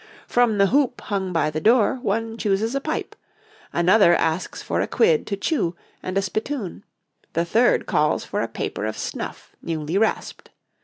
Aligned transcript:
From 0.25 0.57
the 0.57 0.65
hoop 0.73 0.99
hung 0.99 1.31
by 1.31 1.51
the 1.51 1.61
door 1.61 1.99
one 2.01 2.35
chooses 2.35 2.73
a 2.73 2.81
pipe, 2.81 3.15
another 3.71 4.15
asks 4.15 4.63
for 4.63 4.81
a 4.81 4.87
quid 4.87 5.27
to 5.27 5.37
chew 5.37 5.75
and 6.01 6.17
a 6.17 6.23
spittoon, 6.23 6.83
the 7.33 7.45
third 7.45 7.85
calls 7.85 8.25
for 8.25 8.41
a 8.41 8.47
paper 8.47 8.87
of 8.87 8.97
snuff 8.97 9.55
newly 9.61 9.99
rasped. 9.99 10.49